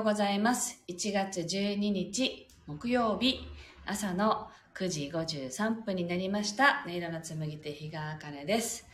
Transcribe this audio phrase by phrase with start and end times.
[0.00, 0.82] ようございます。
[0.88, 3.46] 1月12日木曜日
[3.84, 6.82] 朝の9時53分になりました。
[6.86, 8.88] 音色の紡ぎ手日川茜です。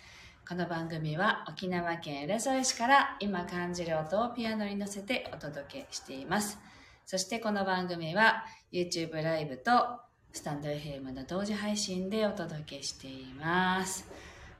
[0.49, 6.59] この番組は沖縄県浦添市から今感じる音をピアノに乗せてお届けしています。
[7.05, 10.01] そしてこの番組は YouTube ライブと
[10.33, 14.09] スタンド FM の同時配信でお届けしています。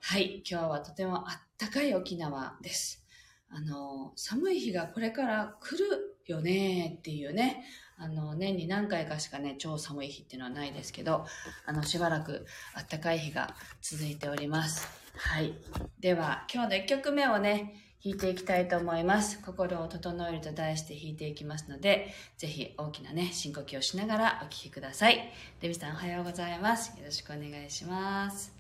[0.01, 3.05] はい、今日はとてもあったかい沖縄です。
[3.51, 7.65] あの、寒い日がこれから来るよねっていうね、
[7.99, 11.25] あの、年に何回かしかね、超寒い日っていうのはないですけど、
[11.65, 14.89] あの、しばらくあったかい日が続いております。
[15.17, 15.55] はい。
[15.99, 19.43] では、今日の1曲目をね、弾いていきたいと思います。
[19.43, 25.33] 心を整えると題して弾いていきますので、ぜひ大きなね、深呼吸をしながらお聴きください。
[25.61, 26.97] デビさんおはようございます。
[26.99, 28.53] よろしくお願いします。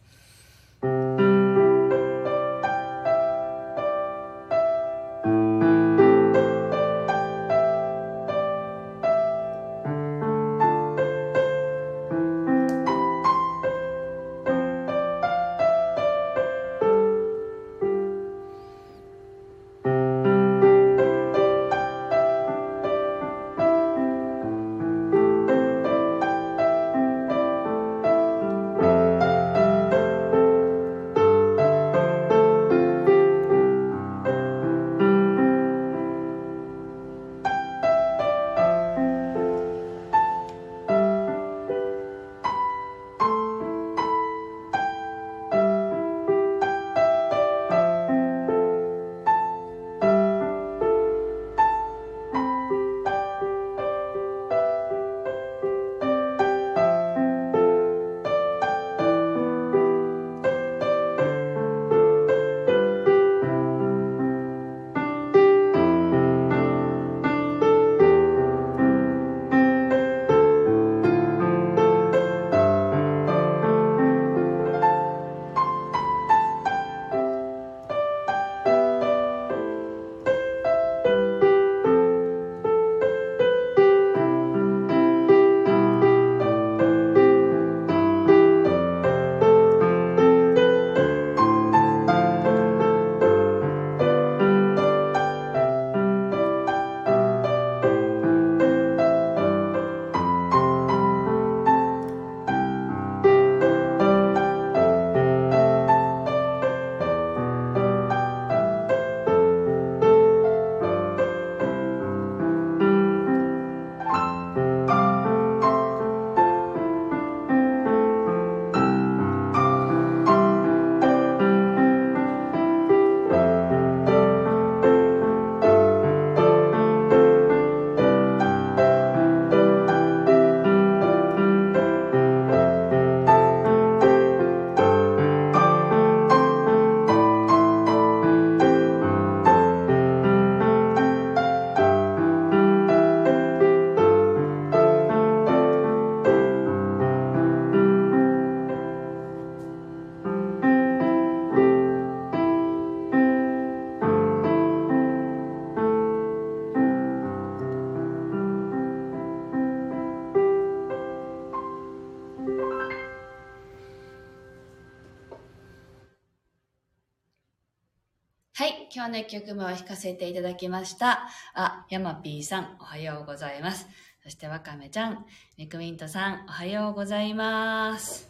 [168.66, 171.28] はい、今日の1曲目を弾かせていただきました。
[171.54, 173.86] あ、ヤマピーさん、おはようございます。
[174.24, 175.24] そしてワカメちゃん、
[175.56, 178.28] ミクミントさん、おはようございます。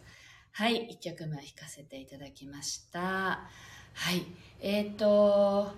[0.52, 3.00] はい、1曲目を弾かせていただきました。
[3.00, 3.46] は
[4.12, 4.26] い、
[4.60, 5.72] えっ、ー、と、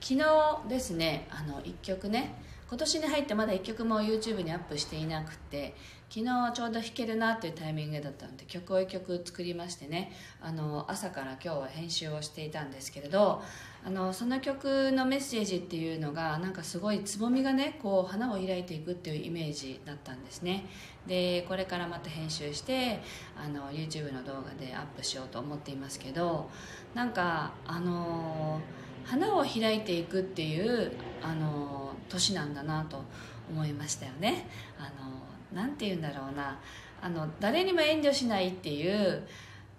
[0.00, 2.34] 昨日ですね、あの、1曲ね、
[2.70, 5.74] 今年に入ってまだ1曲も YouTube にアップしていなくて
[6.08, 13.42] 昨日ちょうど弾けるなっていうタイミングだったので曲を1曲作りましてねあの朝から今日は編集をしていたんですけれど
[13.82, 20.66] あのその曲のメッセージっていうのがなんかすごいつぼみがねこう花を開いていくっていうイメージだったんですね。
[21.06, 23.00] でこれからまた編集して
[23.36, 26.50] あの YouTube の動画でアップしようと思っていますけど
[26.94, 28.60] なんかあの
[29.04, 30.92] 花を開いていくっていう
[31.22, 33.02] あの年なんだなと
[33.50, 34.46] 思いましたよね。
[34.78, 36.58] あのなんて言うんだろうな。
[37.02, 39.26] あの誰にも遠慮しないっていう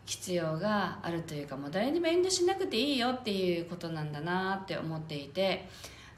[0.05, 5.67] 必要があるというかもう誰にも遠慮しなくていいよっていうことなんだなって思っていて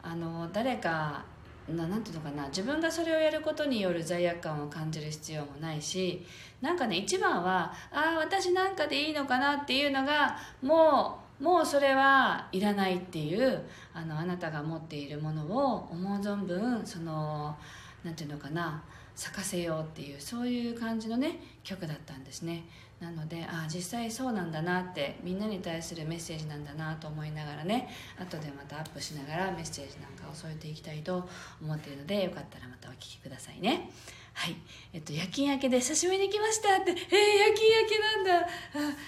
[0.02, 1.26] あの誰か
[1.70, 6.26] ななていうのかな自分がそれをやることによる罪悪感を感じる必要もないし
[6.62, 13.62] なんかね一番はああ私なんかでいいのかなっていうのがもうもうそれはいらないっていう
[13.94, 17.56] あのあなたが持っているものを思う存分その
[18.04, 18.84] なんていうのかな
[19.16, 22.64] 咲かせようっていうそういう感じのね曲だったんですね。
[23.04, 31.28] なのでああ実際そうなんだなってみんなに対するメッセージなんだなと思いながらね後でまたアップしながらメッセージなんかを添えていきたいと
[31.62, 33.90] 思っているのでよかったらまたお聴きくださいね。
[34.34, 34.56] はい。
[34.94, 38.48] えっと、夜勤明けで久しぶりに来ましたって、えー、夜勤明けなんだ。
[38.48, 38.48] あ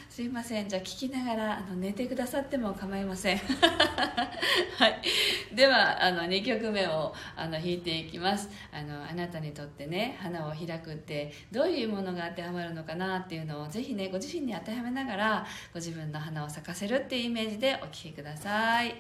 [0.10, 0.70] すいません。
[0.70, 3.38] じゃあ聞きながら、あの、寝てくださっても構いません。
[4.78, 5.02] はい。
[5.56, 8.50] では、あの、2曲目を、あの、弾いていきます。
[8.72, 18.96] あの、あなたにとってね、花を開くって、どういうものが当てはまるのかなっていうのを、ぜひね、ご自身に当てはめながら、ご自分の花を咲かせるっていうイメージでお聴きください。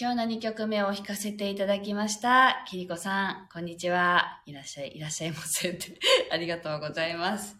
[0.00, 2.64] 今日の2曲目を弾かせていただきました。
[2.68, 4.40] キリコさん、こんにちは。
[4.46, 5.76] いらっしゃい、いらっしゃいませ。
[6.30, 7.56] ありがとうございます。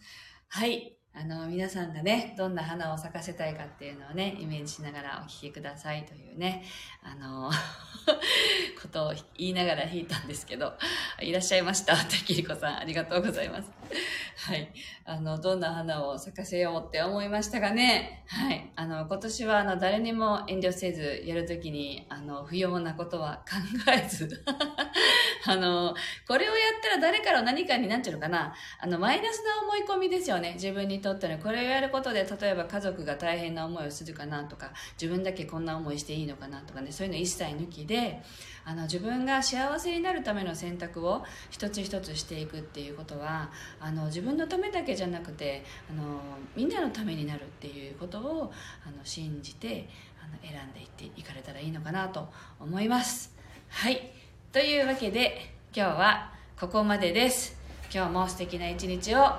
[0.46, 0.97] はい。
[1.14, 6.62] あの、皆さんがね、どんな花を咲かせたいかっていうのをね、イメージしながらお聞きくださいというね、
[7.02, 7.50] あの、
[8.80, 10.74] ことを言いながら弾いたんですけど、
[11.20, 11.96] いらっしゃいました。
[11.96, 13.70] てキリコさん、ありがとうございます。
[14.36, 14.72] はい。
[15.04, 18.70] あの、どんな花を咲かせようって思いましたがね、はい。
[18.76, 23.56] あの、今年は、あの、誰にも遠慮せず、やるときに、あの、不要なことは考
[23.92, 24.44] えず、
[25.50, 25.94] あの、
[26.26, 28.54] これをやったら誰から何かになっちゃうのかな？
[28.78, 30.52] あの、マイナスな思い込みですよね。
[30.54, 31.38] 自分にとっての。
[31.38, 38.22] これをやることで、例えば家族が大変な思いをするかなとか、自分だけこんな思いしていいのかなとかね、そういうの一切抜きで、
[38.64, 43.50] あの、自分が幸せになるための選択を一つ一つしていくっていうことは、
[43.80, 46.20] あの、自分のためだけじゃなくて、あの、
[46.54, 48.52] みんなのためになるっていうことを、
[48.86, 49.88] あの、信じて、
[50.22, 52.28] あの、選んでいっていかれたらいいのかなと
[52.60, 53.34] 思います。
[53.68, 54.12] はい。
[54.58, 57.56] というわけで今日はここまでです。
[57.94, 59.36] 今日も素敵な一日を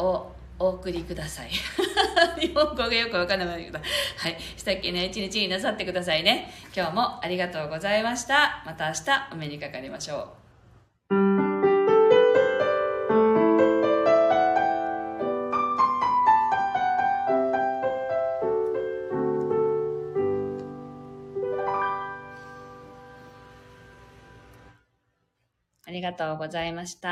[0.00, 1.50] おお送りください。
[2.40, 4.36] 日本語がよくわからないけどはい。
[4.56, 6.52] 素敵な一日になさってくださいね。
[6.76, 8.64] 今日もありがとうございました。
[8.66, 10.47] また明日お目にかかりましょう。
[26.10, 27.06] がとうございました。